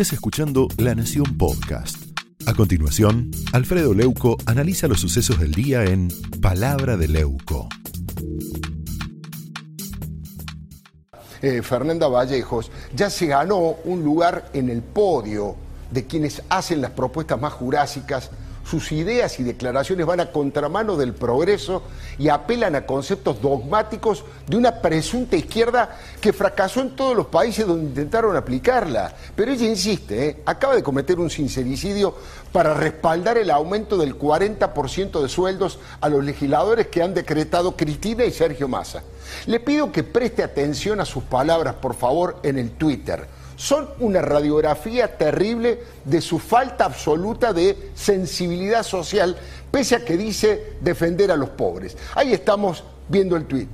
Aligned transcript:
estés 0.00 0.12
escuchando 0.12 0.68
La 0.76 0.94
Nación 0.94 1.36
Podcast. 1.36 1.96
A 2.46 2.54
continuación, 2.54 3.32
Alfredo 3.52 3.94
Leuco 3.94 4.36
analiza 4.46 4.86
los 4.86 5.00
sucesos 5.00 5.40
del 5.40 5.50
día 5.50 5.82
en 5.82 6.06
Palabra 6.40 6.96
de 6.96 7.08
Leuco. 7.08 7.68
Eh, 11.42 11.62
Fernanda 11.62 12.06
Vallejos 12.06 12.70
ya 12.94 13.10
se 13.10 13.26
ganó 13.26 13.74
un 13.82 14.04
lugar 14.04 14.50
en 14.52 14.70
el 14.70 14.82
podio 14.82 15.56
de 15.90 16.06
quienes 16.06 16.42
hacen 16.48 16.80
las 16.80 16.92
propuestas 16.92 17.40
más 17.40 17.54
jurásicas 17.54 18.30
sus 18.68 18.92
ideas 18.92 19.40
y 19.40 19.44
declaraciones 19.44 20.04
van 20.04 20.20
a 20.20 20.30
contramano 20.30 20.96
del 20.96 21.14
progreso 21.14 21.82
y 22.18 22.28
apelan 22.28 22.74
a 22.74 22.84
conceptos 22.84 23.40
dogmáticos 23.40 24.24
de 24.46 24.56
una 24.56 24.82
presunta 24.82 25.36
izquierda 25.36 25.96
que 26.20 26.32
fracasó 26.32 26.80
en 26.80 26.94
todos 26.94 27.16
los 27.16 27.26
países 27.26 27.66
donde 27.66 27.86
intentaron 27.86 28.36
aplicarla. 28.36 29.14
Pero 29.34 29.52
ella 29.52 29.66
insiste, 29.66 30.28
¿eh? 30.28 30.42
acaba 30.44 30.74
de 30.74 30.82
cometer 30.82 31.18
un 31.18 31.30
sincericidio 31.30 32.14
para 32.52 32.74
respaldar 32.74 33.38
el 33.38 33.50
aumento 33.50 33.96
del 33.96 34.18
40% 34.18 35.22
de 35.22 35.28
sueldos 35.28 35.78
a 36.00 36.08
los 36.08 36.22
legisladores 36.22 36.88
que 36.88 37.02
han 37.02 37.14
decretado 37.14 37.74
Cristina 37.74 38.24
y 38.24 38.32
Sergio 38.32 38.68
Massa. 38.68 39.02
Le 39.46 39.60
pido 39.60 39.92
que 39.92 40.04
preste 40.04 40.42
atención 40.42 41.00
a 41.00 41.06
sus 41.06 41.22
palabras, 41.24 41.76
por 41.76 41.94
favor, 41.94 42.38
en 42.42 42.58
el 42.58 42.72
Twitter 42.72 43.37
son 43.58 43.88
una 43.98 44.22
radiografía 44.22 45.18
terrible 45.18 45.82
de 46.04 46.20
su 46.20 46.38
falta 46.38 46.84
absoluta 46.84 47.52
de 47.52 47.90
sensibilidad 47.92 48.84
social, 48.84 49.36
pese 49.68 49.96
a 49.96 50.04
que 50.04 50.16
dice 50.16 50.74
defender 50.80 51.32
a 51.32 51.36
los 51.36 51.50
pobres. 51.50 51.96
Ahí 52.14 52.32
estamos 52.32 52.84
viendo 53.08 53.36
el 53.36 53.46
tuit. 53.46 53.68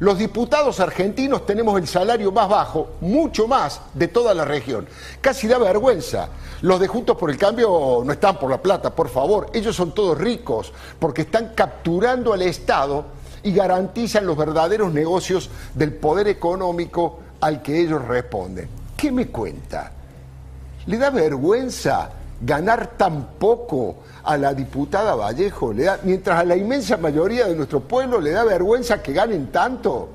Los 0.00 0.18
diputados 0.18 0.80
argentinos 0.80 1.46
tenemos 1.46 1.80
el 1.80 1.86
salario 1.86 2.32
más 2.32 2.48
bajo, 2.48 2.90
mucho 3.00 3.46
más 3.46 3.80
de 3.94 4.08
toda 4.08 4.34
la 4.34 4.44
región. 4.44 4.88
Casi 5.20 5.46
da 5.46 5.58
vergüenza. 5.58 6.30
Los 6.62 6.80
de 6.80 6.88
Juntos 6.88 7.16
por 7.16 7.30
el 7.30 7.38
Cambio 7.38 8.02
no 8.04 8.12
están 8.12 8.40
por 8.40 8.50
la 8.50 8.60
plata, 8.60 8.90
por 8.92 9.08
favor. 9.08 9.50
Ellos 9.54 9.76
son 9.76 9.94
todos 9.94 10.18
ricos 10.18 10.72
porque 10.98 11.22
están 11.22 11.52
capturando 11.54 12.32
al 12.32 12.42
Estado 12.42 13.04
y 13.44 13.52
garantizan 13.52 14.26
los 14.26 14.36
verdaderos 14.36 14.92
negocios 14.92 15.48
del 15.74 15.92
poder 15.94 16.26
económico 16.26 17.20
al 17.40 17.62
que 17.62 17.80
ellos 17.80 18.04
responden. 18.04 18.77
¿Qué 18.98 19.12
me 19.12 19.28
cuenta? 19.28 19.92
¿Le 20.86 20.98
da 20.98 21.10
vergüenza 21.10 22.10
ganar 22.40 22.96
tan 22.96 23.34
poco 23.38 23.98
a 24.24 24.36
la 24.36 24.52
diputada 24.52 25.14
Vallejo? 25.14 25.72
¿Le 25.72 25.84
da, 25.84 26.00
mientras 26.02 26.40
a 26.40 26.44
la 26.44 26.56
inmensa 26.56 26.96
mayoría 26.96 27.46
de 27.46 27.54
nuestro 27.54 27.78
pueblo 27.78 28.20
le 28.20 28.32
da 28.32 28.42
vergüenza 28.42 29.00
que 29.00 29.12
ganen 29.12 29.52
tanto. 29.52 30.08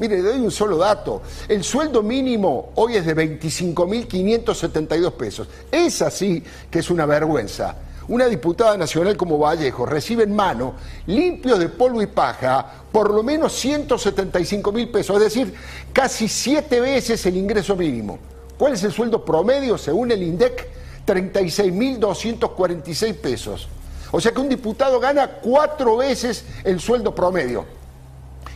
Mire, 0.00 0.16
le 0.16 0.22
doy 0.22 0.40
un 0.40 0.50
solo 0.50 0.78
dato. 0.78 1.22
El 1.46 1.62
sueldo 1.62 2.02
mínimo 2.02 2.72
hoy 2.74 2.96
es 2.96 3.06
de 3.06 3.14
25.572 3.14 5.12
pesos. 5.12 5.46
Es 5.70 6.02
así 6.02 6.42
que 6.68 6.80
es 6.80 6.90
una 6.90 7.06
vergüenza. 7.06 7.76
Una 8.08 8.26
diputada 8.26 8.76
nacional 8.76 9.16
como 9.16 9.38
Vallejo 9.38 9.86
recibe 9.86 10.24
en 10.24 10.36
mano, 10.36 10.74
limpio 11.06 11.56
de 11.56 11.70
polvo 11.70 12.02
y 12.02 12.06
paja, 12.06 12.84
por 12.92 13.12
lo 13.12 13.22
menos 13.22 13.54
175 13.54 14.72
mil 14.72 14.90
pesos, 14.90 15.16
es 15.16 15.22
decir, 15.22 15.54
casi 15.92 16.28
siete 16.28 16.80
veces 16.80 17.24
el 17.24 17.36
ingreso 17.36 17.76
mínimo. 17.76 18.18
¿Cuál 18.58 18.74
es 18.74 18.82
el 18.84 18.92
sueldo 18.92 19.24
promedio 19.24 19.78
según 19.78 20.12
el 20.12 20.22
INDEC? 20.22 20.68
36.246 21.06 23.14
pesos. 23.14 23.68
O 24.10 24.20
sea 24.20 24.32
que 24.32 24.40
un 24.40 24.48
diputado 24.48 24.98
gana 25.00 25.28
cuatro 25.28 25.96
veces 25.96 26.44
el 26.62 26.78
sueldo 26.80 27.14
promedio. 27.14 27.64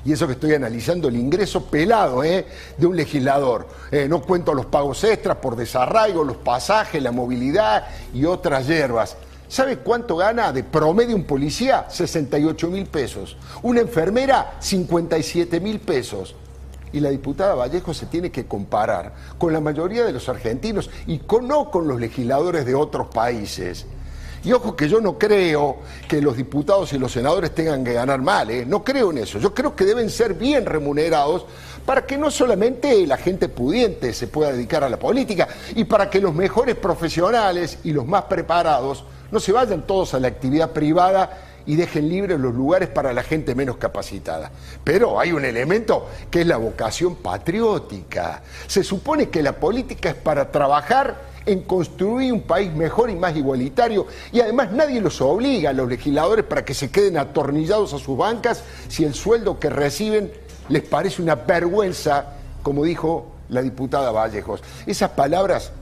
Y 0.05 0.13
eso 0.13 0.27
que 0.27 0.35
estoy 0.35 0.55
analizando, 0.55 1.09
el 1.09 1.17
ingreso 1.17 1.65
pelado 1.65 2.23
¿eh? 2.23 2.47
de 2.77 2.87
un 2.87 2.97
legislador. 2.97 3.67
Eh, 3.91 4.07
no 4.09 4.23
cuento 4.23 4.55
los 4.55 4.67
pagos 4.67 5.03
extras 5.05 5.39
por 5.39 5.57
desarraigo, 5.57 6.23
los 6.23 6.37
pasajes, 6.37 7.03
la 7.03 7.13
movilidad 7.13 7.87
y 8.15 8.25
otras 8.25 8.67
hierbas. 8.67 9.17
¿Sabe 9.49 9.79
cuánto 9.79 10.17
gana 10.17 10.53
de 10.53 10.63
promedio 10.63 11.17
un 11.17 11.25
policía? 11.25 11.87
68 11.89 12.69
mil 12.69 12.87
pesos. 12.87 13.37
Una 13.63 13.81
enfermera, 13.81 14.57
57 14.61 15.59
mil 15.61 15.81
pesos. 15.81 16.35
Y 16.93 17.01
la 17.01 17.09
diputada 17.09 17.55
Vallejo 17.55 17.95
se 17.95 18.07
tiene 18.07 18.31
que 18.31 18.47
comparar 18.47 19.15
con 19.39 19.53
la 19.53 19.61
mayoría 19.61 20.05
de 20.05 20.13
los 20.13 20.29
argentinos 20.29 20.91
y 21.07 21.21
no 21.43 21.71
con 21.71 21.89
los 21.89 21.99
legisladores 21.99 22.67
de 22.67 22.75
otros 22.75 23.09
países. 23.09 23.87
Y 24.45 24.53
ojo 24.53 24.77
que 24.77 24.89
yo 24.89 25.01
no 25.01 25.19
creo 25.19 25.79
que 26.07 26.23
los 26.23 26.37
diputados 26.37 26.93
y 26.93 26.99
los 26.99 27.13
senadores 27.13 27.55
tengan 27.55 27.83
que 27.83 27.95
ganar 27.95 28.21
mal, 28.21 28.51
¿eh? 28.51 28.65
no 28.65 28.85
creo 28.85 29.11
en 29.11 29.19
eso. 29.19 29.39
Yo 29.39 29.53
creo 29.53 29.75
que 29.75 29.85
deben 29.85 30.11
ser 30.11 30.35
bien 30.35 30.65
remunerados 30.65 31.45
para 31.85 32.07
que 32.07 32.17
no 32.17 32.31
solamente 32.31 33.07
la 33.07 33.17
gente 33.17 33.49
pudiente 33.49 34.13
se 34.13 34.29
pueda 34.29 34.53
dedicar 34.53 34.85
a 34.85 34.89
la 34.89 34.99
política 34.99 35.49
y 35.75 35.85
para 35.85 36.09
que 36.09 36.21
los 36.21 36.35
mejores 36.35 36.77
profesionales 36.77 37.79
y 37.83 37.93
los 37.93 38.07
más 38.07 38.25
preparados 38.25 39.05
no 39.31 39.41
se 39.41 39.53
vayan 39.53 39.83
todos 39.87 40.15
a 40.15 40.21
la 40.21 40.29
actividad 40.29 40.71
privada 40.71 41.45
y 41.67 41.77
dejen 41.77 42.09
libres 42.09 42.41
los 42.41 42.55
lugares 42.55 42.89
para 42.89 43.13
la 43.13 43.23
gente 43.23 43.55
menos 43.55 43.77
capacitada. 43.77 44.51
Pero 44.83 45.21
hay 45.21 45.33
un 45.33 45.45
elemento 45.45 46.09
que 46.31 46.41
es 46.41 46.47
la 46.47 46.57
vocación 46.57 47.17
patriótica. 47.17 48.43
Se 48.67 48.83
supone 48.83 49.29
que 49.29 49.43
la 49.43 49.53
política 49.53 50.09
es 50.09 50.15
para 50.15 50.51
trabajar 50.51 51.29
en 51.45 51.63
construir 51.63 52.33
un 52.33 52.43
país 52.43 52.73
mejor 52.73 53.11
y 53.11 53.17
más 53.17 53.37
igualitario 53.37 54.07
y 54.33 54.41
además 54.41 54.73
nadie 54.73 55.01
los 55.01 55.21
obliga 55.21 55.71
a 55.71 55.73
los 55.75 55.89
legisladores 55.89 56.45
para 56.45 56.65
que 56.65 56.75
se 56.75 56.91
queden 56.91 57.19
atornillados 57.19 57.93
a 57.95 57.99
sus 57.99 58.17
bancas 58.17 58.63
si 58.89 59.05
el 59.05 59.15
sueldo 59.15 59.59
que 59.59 59.71
reciben 59.71 60.33
les 60.69 60.83
parece 60.83 61.23
una 61.23 61.35
vergüenza, 61.35 62.35
como 62.63 62.85
dijo 62.85 63.27
la 63.49 63.63
diputada 63.63 64.11
Vallejos. 64.11 64.63
Esas 64.87 65.11
palabras 65.11 65.73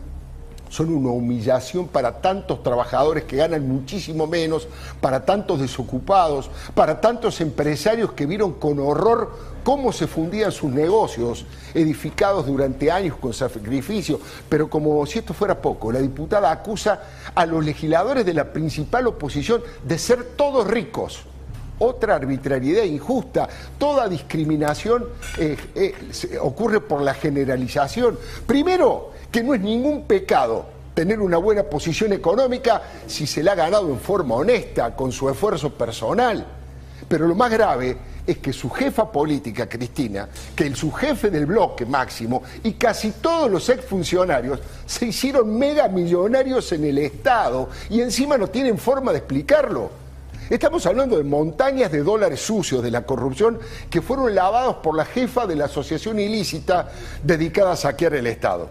son 0.68 0.94
una 0.94 1.10
humillación 1.10 1.88
para 1.88 2.20
tantos 2.20 2.62
trabajadores 2.62 3.24
que 3.24 3.36
ganan 3.36 3.66
muchísimo 3.66 4.26
menos, 4.26 4.68
para 5.00 5.24
tantos 5.24 5.60
desocupados, 5.60 6.50
para 6.74 7.00
tantos 7.00 7.40
empresarios 7.40 8.12
que 8.12 8.26
vieron 8.26 8.52
con 8.54 8.78
horror 8.78 9.56
cómo 9.62 9.92
se 9.92 10.06
fundían 10.06 10.52
sus 10.52 10.70
negocios, 10.70 11.44
edificados 11.74 12.46
durante 12.46 12.90
años 12.90 13.16
con 13.16 13.34
sacrificio. 13.34 14.20
Pero 14.48 14.70
como 14.70 15.04
si 15.06 15.18
esto 15.18 15.34
fuera 15.34 15.60
poco, 15.60 15.90
la 15.90 16.00
diputada 16.00 16.52
acusa 16.52 17.02
a 17.34 17.46
los 17.46 17.64
legisladores 17.64 18.24
de 18.24 18.34
la 18.34 18.52
principal 18.52 19.08
oposición 19.08 19.62
de 19.84 19.98
ser 19.98 20.22
todos 20.36 20.66
ricos 20.66 21.24
otra 21.78 22.16
arbitrariedad 22.16 22.84
injusta. 22.84 23.48
Toda 23.78 24.08
discriminación 24.08 25.06
eh, 25.38 25.56
eh, 25.74 26.38
ocurre 26.40 26.80
por 26.80 27.02
la 27.02 27.14
generalización. 27.14 28.18
Primero, 28.46 29.10
que 29.30 29.42
no 29.42 29.54
es 29.54 29.60
ningún 29.60 30.04
pecado 30.04 30.76
tener 30.94 31.20
una 31.20 31.36
buena 31.36 31.62
posición 31.62 32.14
económica 32.14 32.82
si 33.06 33.26
se 33.26 33.42
la 33.42 33.52
ha 33.52 33.56
ganado 33.56 33.90
en 33.90 34.00
forma 34.00 34.34
honesta, 34.36 34.96
con 34.96 35.12
su 35.12 35.28
esfuerzo 35.28 35.74
personal. 35.74 36.46
Pero 37.06 37.28
lo 37.28 37.34
más 37.34 37.50
grave 37.50 37.96
es 38.26 38.38
que 38.38 38.52
su 38.52 38.70
jefa 38.70 39.10
política, 39.12 39.68
Cristina, 39.68 40.28
que 40.54 40.66
el, 40.66 40.74
su 40.74 40.90
jefe 40.90 41.30
del 41.30 41.46
bloque 41.46 41.86
máximo 41.86 42.42
y 42.64 42.72
casi 42.72 43.12
todos 43.12 43.50
los 43.50 43.68
exfuncionarios 43.68 44.58
se 44.86 45.06
hicieron 45.06 45.56
mega 45.56 45.86
millonarios 45.88 46.72
en 46.72 46.84
el 46.84 46.98
Estado 46.98 47.68
y 47.90 48.00
encima 48.00 48.36
no 48.36 48.48
tienen 48.48 48.78
forma 48.78 49.12
de 49.12 49.18
explicarlo. 49.18 50.05
Estamos 50.48 50.86
hablando 50.86 51.16
de 51.16 51.24
montañas 51.24 51.90
de 51.90 52.04
dólares 52.04 52.40
sucios 52.40 52.80
de 52.80 52.92
la 52.92 53.04
corrupción 53.04 53.58
que 53.90 54.00
fueron 54.00 54.32
lavados 54.32 54.76
por 54.76 54.96
la 54.96 55.04
jefa 55.04 55.44
de 55.44 55.56
la 55.56 55.64
asociación 55.64 56.20
ilícita 56.20 56.88
dedicada 57.24 57.72
a 57.72 57.76
saquear 57.76 58.14
el 58.14 58.28
Estado. 58.28 58.70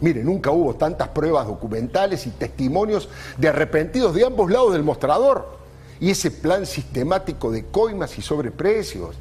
Mire, 0.00 0.22
nunca 0.22 0.50
hubo 0.50 0.74
tantas 0.74 1.08
pruebas 1.08 1.46
documentales 1.46 2.26
y 2.26 2.30
testimonios 2.30 3.08
de 3.38 3.48
arrepentidos 3.48 4.14
de 4.14 4.26
ambos 4.26 4.50
lados 4.50 4.74
del 4.74 4.82
mostrador. 4.82 5.58
Y 6.00 6.10
ese 6.10 6.30
plan 6.30 6.66
sistemático 6.66 7.50
de 7.50 7.64
coimas 7.64 8.18
y 8.18 8.22
sobreprecios. 8.22 9.16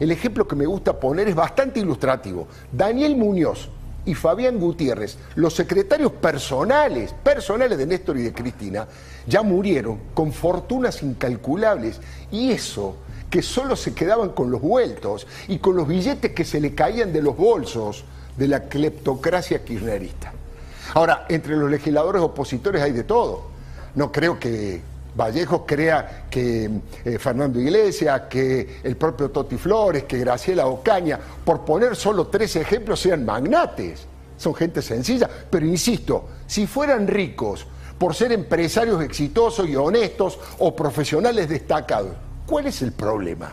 El 0.00 0.10
ejemplo 0.10 0.48
que 0.48 0.56
me 0.56 0.66
gusta 0.66 0.98
poner 0.98 1.28
es 1.28 1.34
bastante 1.36 1.78
ilustrativo. 1.78 2.48
Daniel 2.72 3.16
Muñoz 3.16 3.68
y 4.06 4.14
Fabián 4.14 4.58
Gutiérrez, 4.58 5.16
los 5.34 5.54
secretarios 5.54 6.12
personales, 6.12 7.12
personales 7.12 7.78
de 7.78 7.86
Néstor 7.86 8.18
y 8.18 8.22
de 8.22 8.32
Cristina, 8.32 8.86
ya 9.26 9.42
murieron 9.42 9.98
con 10.12 10.32
fortunas 10.32 11.02
incalculables. 11.02 12.00
Y 12.30 12.52
eso 12.52 12.96
que 13.30 13.42
solo 13.42 13.76
se 13.76 13.94
quedaban 13.94 14.30
con 14.30 14.50
los 14.50 14.60
vueltos 14.60 15.26
y 15.48 15.58
con 15.58 15.76
los 15.76 15.88
billetes 15.88 16.32
que 16.32 16.44
se 16.44 16.60
le 16.60 16.74
caían 16.74 17.12
de 17.12 17.22
los 17.22 17.36
bolsos 17.36 18.04
de 18.36 18.48
la 18.48 18.64
cleptocracia 18.64 19.64
kirchnerista. 19.64 20.32
Ahora, 20.94 21.26
entre 21.28 21.56
los 21.56 21.70
legisladores 21.70 22.22
opositores 22.22 22.82
hay 22.82 22.92
de 22.92 23.04
todo. 23.04 23.48
No 23.94 24.12
creo 24.12 24.38
que 24.38 24.82
Vallejo 25.16 25.64
crea 25.64 26.26
que 26.28 26.70
eh, 27.04 27.18
Fernando 27.18 27.60
Iglesias, 27.60 28.22
que 28.28 28.80
el 28.82 28.96
propio 28.96 29.30
Toti 29.30 29.56
Flores, 29.56 30.04
que 30.04 30.18
Graciela 30.18 30.66
Ocaña, 30.66 31.18
por 31.44 31.64
poner 31.64 31.94
solo 31.96 32.26
tres 32.26 32.56
ejemplos, 32.56 33.00
sean 33.00 33.24
magnates. 33.24 34.06
Son 34.36 34.54
gente 34.54 34.82
sencilla, 34.82 35.30
pero 35.48 35.64
insisto, 35.64 36.28
si 36.46 36.66
fueran 36.66 37.06
ricos 37.06 37.66
por 37.98 38.14
ser 38.14 38.32
empresarios 38.32 39.02
exitosos 39.02 39.68
y 39.68 39.76
honestos 39.76 40.38
o 40.58 40.74
profesionales 40.74 41.48
destacados, 41.48 42.12
¿cuál 42.46 42.66
es 42.66 42.82
el 42.82 42.92
problema? 42.92 43.52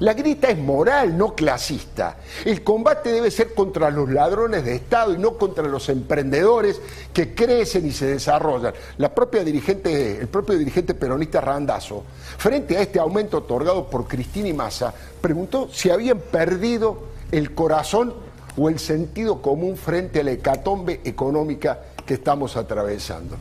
La 0.00 0.14
grita 0.14 0.48
es 0.48 0.58
moral, 0.58 1.16
no 1.18 1.34
clasista. 1.34 2.18
El 2.44 2.62
combate 2.62 3.10
debe 3.10 3.30
ser 3.30 3.54
contra 3.54 3.90
los 3.90 4.08
ladrones 4.08 4.64
de 4.64 4.76
Estado 4.76 5.14
y 5.14 5.18
no 5.18 5.36
contra 5.36 5.66
los 5.66 5.88
emprendedores 5.88 6.80
que 7.12 7.34
crecen 7.34 7.86
y 7.86 7.92
se 7.92 8.06
desarrollan. 8.06 8.74
La 8.98 9.12
propia 9.14 9.42
dirigente, 9.42 10.18
el 10.20 10.28
propio 10.28 10.56
dirigente 10.56 10.94
peronista 10.94 11.40
Randazo, 11.40 12.04
frente 12.36 12.76
a 12.76 12.82
este 12.82 13.00
aumento 13.00 13.38
otorgado 13.38 13.90
por 13.90 14.06
Cristina 14.06 14.48
y 14.48 14.52
Massa, 14.52 14.94
preguntó 15.20 15.68
si 15.72 15.90
habían 15.90 16.18
perdido 16.18 17.08
el 17.32 17.54
corazón 17.54 18.14
o 18.56 18.68
el 18.68 18.78
sentido 18.78 19.42
común 19.42 19.76
frente 19.76 20.20
a 20.20 20.24
la 20.24 20.32
hecatombe 20.32 21.00
económica 21.04 21.80
que 22.06 22.14
estamos 22.14 22.56
atravesando. 22.56 23.36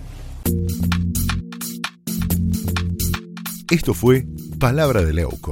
Esto 3.70 3.94
fue 3.94 4.26
Palabra 4.60 5.04
de 5.04 5.14
Leuco, 5.14 5.52